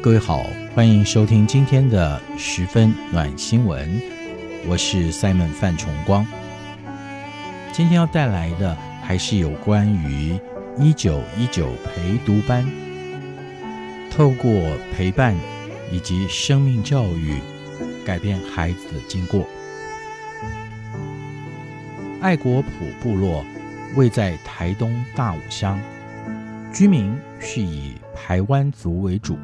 [0.00, 4.00] 各位好，欢迎收听今天的十分暖新闻，
[4.68, 6.24] 我是 Simon 范崇光。
[7.72, 10.38] 今天要带来的还是有关于
[10.78, 12.64] 一九一九陪读班，
[14.08, 14.52] 透过
[14.94, 15.34] 陪伴
[15.90, 17.40] 以及生命教育，
[18.06, 19.44] 改变孩子的经过。
[22.20, 22.68] 爱国普
[23.02, 23.44] 部落
[23.96, 25.76] 位在台东大武乡，
[26.72, 29.36] 居民是以台湾族为主。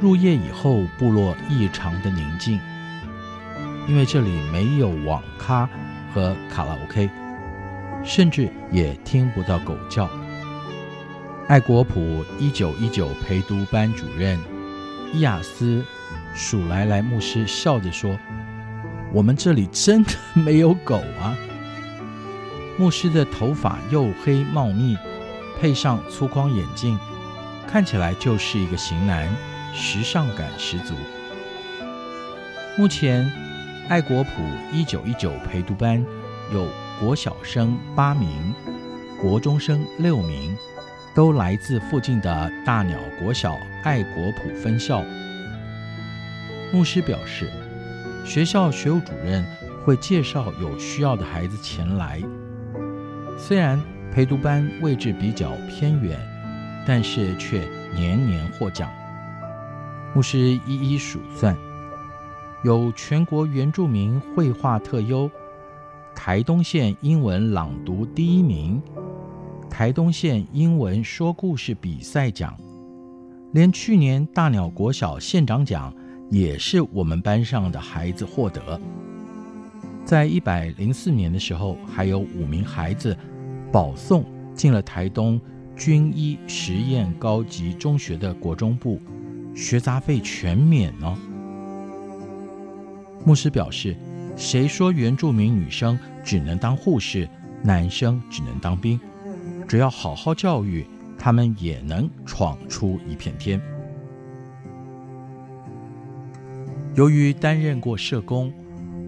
[0.00, 2.58] 入夜以后，部落异常的宁静，
[3.86, 5.68] 因为这里没有网咖
[6.14, 7.10] 和卡拉 OK，
[8.02, 10.08] 甚至也听不到狗叫。
[11.48, 14.38] 爱国普一九一九陪读班主任
[15.12, 15.84] 伊亚斯
[16.34, 18.18] 数来来牧师笑着说
[19.12, 21.36] ：“我们这里真的没有狗啊！”
[22.78, 24.96] 牧师的头发又黑茂密，
[25.60, 26.98] 配上粗框眼镜，
[27.66, 29.28] 看起来就是一个型男。
[29.72, 30.94] 时尚感十足。
[32.76, 33.30] 目前，
[33.88, 34.30] 爱国普
[34.72, 36.04] 一九一九陪读班
[36.52, 36.66] 有
[36.98, 38.54] 国小生八名，
[39.20, 40.56] 国中生六名，
[41.14, 45.04] 都来自附近的大鸟国小爱国普分校。
[46.72, 47.50] 牧师表示，
[48.24, 49.44] 学校学务主任
[49.84, 52.20] 会介绍有需要的孩子前来。
[53.38, 53.80] 虽然
[54.12, 56.18] 陪读班位置比较偏远，
[56.86, 58.90] 但是却年年获奖。
[60.12, 61.56] 牧师一一数算，
[62.64, 65.30] 有全国原住民绘画特优、
[66.16, 68.82] 台东县英文朗读第一名、
[69.70, 72.58] 台东县英文说故事比赛奖，
[73.52, 75.94] 连去年大鸟国小县长奖
[76.28, 78.80] 也是我们班上的孩子获得。
[80.04, 83.16] 在一百零四年的时候，还有五名孩子
[83.70, 84.24] 保送
[84.56, 85.40] 进了台东
[85.76, 89.00] 军医实验高级中学的国中部。
[89.54, 91.16] 学杂费全免哦。
[93.24, 93.96] 牧师表示
[94.36, 97.28] ：“谁说原住民女生只能当护士，
[97.62, 98.98] 男生只能当兵？
[99.68, 100.86] 只要好好教育，
[101.18, 103.60] 他们也能闯出一片天。”
[106.96, 108.52] 由于担任过社工，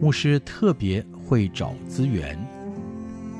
[0.00, 2.38] 牧师特别会找资源。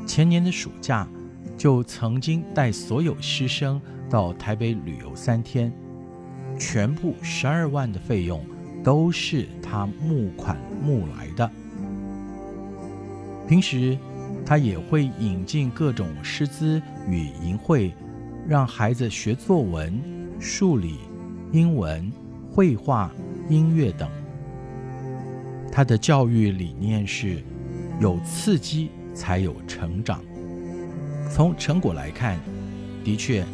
[0.07, 1.09] 前年的暑假，
[1.57, 5.73] 就曾经带所有师生到台北旅游三天。
[6.59, 8.45] 全部十二万的费用
[8.83, 11.51] 都是他募款募来的。
[13.47, 13.97] 平时
[14.45, 17.95] 他也会引进各种师资与淫会，
[18.47, 19.99] 让孩子学作文、
[20.39, 20.99] 数理、
[21.53, 22.13] 英文、
[22.53, 23.11] 绘画、
[23.49, 24.09] 音乐等。
[25.73, 27.43] 他的教育理念是：
[28.01, 30.23] 有刺激才有成长。
[31.31, 32.39] 从成果来看，
[33.05, 33.45] 的确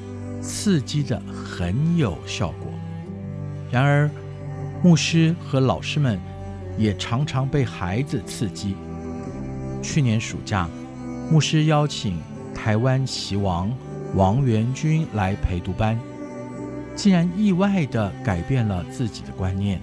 [0.40, 2.73] 刺激的很有效果。
[3.74, 4.08] 然而，
[4.84, 6.16] 牧师和老师们
[6.78, 8.76] 也常常被孩子刺激。
[9.82, 10.68] 去年暑假，
[11.28, 12.16] 牧师邀请
[12.54, 13.76] 台湾棋王
[14.14, 15.98] 王元军来陪读班，
[16.94, 19.80] 竟然意外地改变了自己的观念。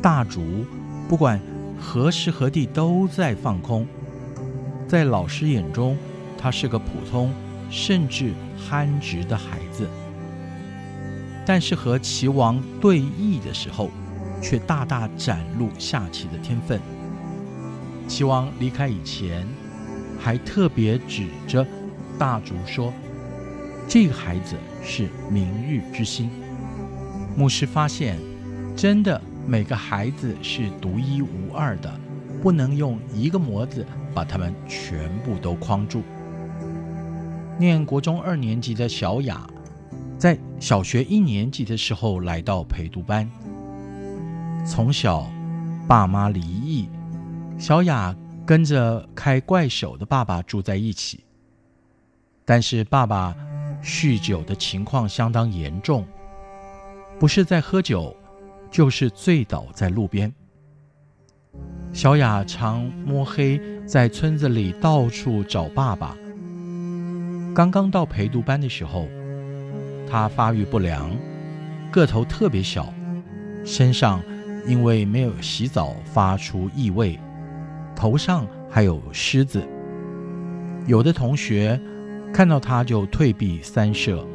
[0.00, 0.64] 大竹
[1.08, 1.40] 不管
[1.80, 3.84] 何时何地都在放空，
[4.86, 5.98] 在老师眼中，
[6.38, 7.32] 他是个普通
[7.68, 9.88] 甚至憨直的孩子。
[11.46, 13.90] 但是和齐王对弈的时候，
[14.40, 16.80] 却大大展露下棋的天分。
[18.06, 19.46] 齐王离开以前，
[20.20, 21.66] 还特别指着
[22.18, 22.92] 大竹说
[23.88, 26.30] ：“这个孩子是明日之星。”
[27.36, 28.18] 牧师发现，
[28.76, 31.92] 真的每个孩子是独一无二的，
[32.42, 36.02] 不能用一个模子把他们全部都框住。
[37.58, 39.48] 念国中二年级的小雅。
[40.20, 43.26] 在小学一年级的时候来到陪读班。
[44.66, 45.26] 从小，
[45.88, 46.90] 爸妈离异，
[47.58, 48.14] 小雅
[48.44, 51.24] 跟着开怪手的爸爸住在一起。
[52.44, 53.34] 但是爸爸
[53.82, 56.06] 酗酒的情况相当严重，
[57.18, 58.14] 不是在喝酒，
[58.70, 60.30] 就是醉倒在路边。
[61.94, 66.14] 小雅常摸黑在村子里到处找爸爸。
[67.54, 69.08] 刚刚到陪读班的时候，
[70.10, 71.08] 她发育不良，
[71.92, 72.92] 个头特别小，
[73.64, 74.20] 身上
[74.66, 77.16] 因为没有洗澡发出异味，
[77.94, 79.62] 头上还有虱子。
[80.86, 81.80] 有的同学
[82.34, 84.26] 看到她就退避三舍，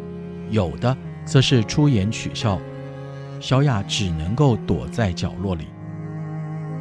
[0.50, 0.96] 有的
[1.26, 2.58] 则是出言取笑。
[3.42, 5.68] 小雅只能够躲在角落里。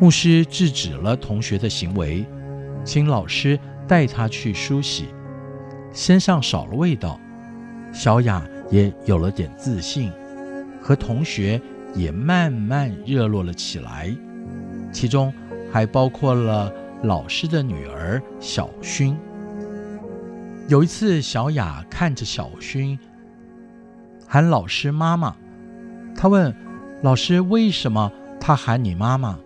[0.00, 2.24] 牧师制止了同学的行为，
[2.84, 3.58] 请老师
[3.88, 5.06] 带她去梳洗，
[5.92, 7.18] 身上少了味道。
[7.92, 10.12] 小雅也有了点自信，
[10.80, 11.60] 和同学
[11.94, 14.14] 也慢慢热络了起来，
[14.92, 15.32] 其中
[15.72, 16.72] 还包括了
[17.02, 19.14] 老师的女儿小薰。
[20.68, 22.98] 有一次，小雅看着小薰
[24.26, 25.36] 喊老师妈妈。
[26.16, 26.54] 他问
[27.02, 29.38] 老师：“为什么他喊你妈妈？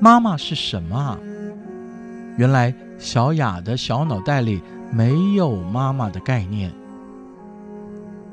[0.00, 1.18] 妈妈是什么啊？”
[2.38, 6.72] 原来小雅的小脑袋里没有妈妈的概念。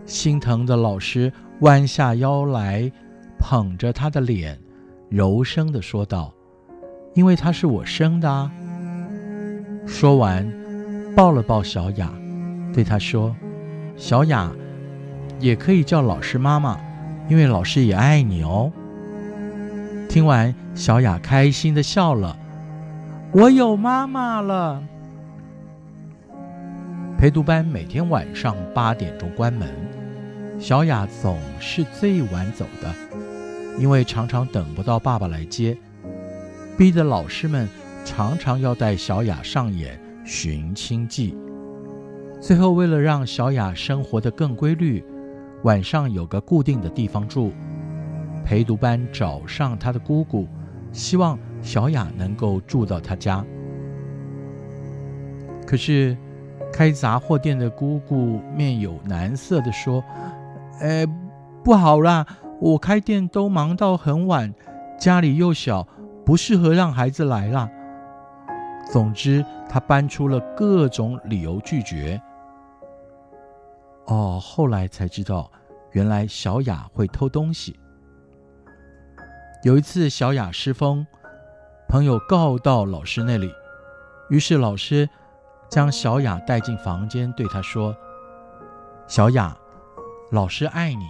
[0.06, 2.92] 心疼的老师弯下腰来，
[3.40, 4.60] 捧着她的脸，
[5.10, 6.34] 柔声地说道
[7.16, 8.52] ：“因为她是我生的啊。”
[9.88, 10.52] 说完，
[11.16, 12.12] 抱了抱小雅，
[12.74, 13.36] 对她说
[13.96, 14.52] ：“小雅，
[15.40, 16.80] 也可以叫老师妈妈。”
[17.30, 18.70] 因为老师也爱你哦。
[20.10, 22.38] 听完，小雅开心地笑了。
[23.32, 24.84] 我有妈妈了。
[27.18, 29.70] 陪读班每天晚上八点钟关门，
[30.64, 32.90] 小雅总是最晚走的，
[33.78, 35.78] 因为常常等不到爸爸来接，
[36.78, 37.68] 逼得老师们
[38.06, 41.38] 常常要带小雅上演寻亲记。
[42.40, 45.04] 最后，为了让小雅生活得更规律。
[45.64, 47.52] 晚上有个固定的地方住，
[48.46, 50.48] 陪读班找上他的姑姑，
[50.94, 53.46] 希望小雅能够住到他家。
[55.68, 56.16] 可是，
[56.72, 60.04] 开杂货店的姑姑面有难色地说
[60.80, 61.06] ：“哎，
[61.64, 62.26] 不好啦，
[62.60, 64.54] 我开店都忙到很晚，
[65.00, 65.88] 家里又小，
[66.26, 67.70] 不适合让孩子来啦。”
[68.92, 72.22] 总之，他搬出了各种理由拒绝。
[74.08, 75.50] 哦，后来才知道，
[75.92, 77.80] 原来小雅会偷东西。
[79.64, 81.08] 有一次，小雅失风，
[81.88, 83.50] 朋友告到老师那里，
[84.30, 85.08] 于是老师
[85.70, 87.96] 将小雅带进房间，对她说
[89.08, 89.56] ：“小雅，
[90.34, 91.06] 老师爱你，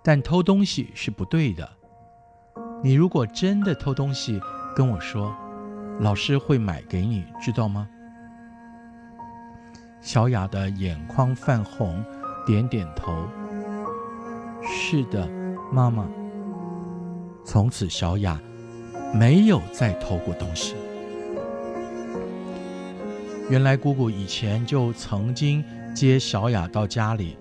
[0.00, 1.68] 但偷东西是不对的。
[2.84, 4.40] 你如果真的偷东西，
[4.76, 5.34] 跟我说，
[5.98, 7.88] 老师会买给你，知道吗？”
[10.00, 12.00] 小雅的眼眶泛红，
[12.46, 13.12] 点点头。
[14.62, 15.28] 是的，
[15.72, 16.06] 妈妈。
[17.44, 18.40] 从此，小雅
[19.12, 20.76] 没有再偷过东西。
[23.50, 27.36] 原来，姑姑以前就曾经接小雅到家里，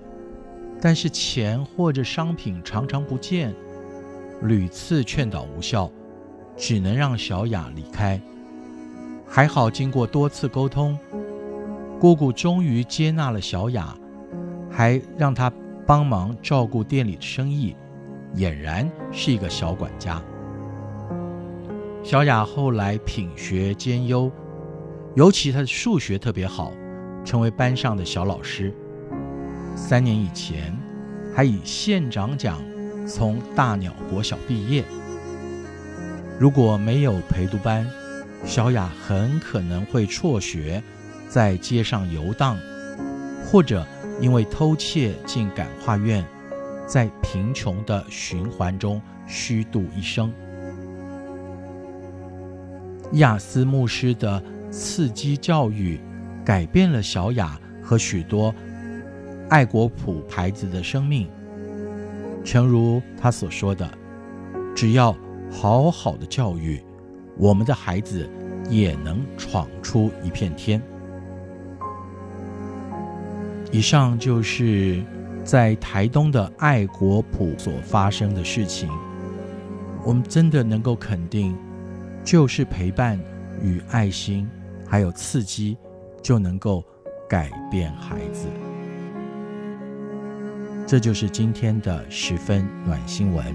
[0.80, 3.54] 但是钱或者商品常常不见，
[4.44, 5.92] 屡次劝导无效，
[6.56, 8.22] 只能让小雅离开。
[9.28, 10.98] 还好，经过多次沟通。
[12.00, 13.96] 姑姑终于接纳了小雅，
[14.70, 15.52] 还让她
[15.86, 17.76] 帮忙照顾店里的生意，
[18.36, 20.22] 俨然是一个小管家。
[22.04, 24.32] 小雅后来品学兼优，
[25.16, 26.72] 尤其她的数学特别好，
[27.26, 28.72] 成为班上的小老师。
[29.78, 30.76] 三年以前，
[31.36, 32.60] 还以县长奖
[33.08, 34.84] 从大鸟国小毕业。
[36.40, 37.88] 如果没有陪读班，
[38.44, 40.84] 小雅很可能会辍学。
[41.30, 42.58] 在街上游荡，
[43.46, 43.86] 或者
[44.22, 46.26] 因为偷窃进感化院，
[46.88, 50.34] 在贫穷的循环中虚度一生。
[53.14, 54.42] 亚斯牧师的
[54.72, 56.00] 刺激教育，
[56.46, 58.56] 改变了小雅和许多
[59.50, 61.28] 爱国谱孩子的生命。
[62.44, 63.90] 诚如他所说的，
[64.76, 65.16] 只要
[65.52, 66.82] 好好的教育，
[67.38, 68.30] 我们的孩子
[68.70, 70.82] 也能闯出一片天。
[73.70, 75.04] 以上就是
[75.44, 78.90] 在台东的爱国谱所发生的事情。
[80.06, 81.54] 我们真的能够肯定，
[82.24, 83.20] 就是陪伴
[83.62, 84.50] 与爱心，
[84.86, 85.78] 还有刺激，
[86.22, 86.82] 就能够
[87.28, 88.48] 改变孩子。
[90.88, 93.46] 这就是今天的十分暖新闻。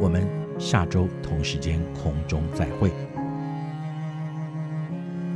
[0.00, 0.26] 我们
[0.58, 2.90] 下周同时间空中再会。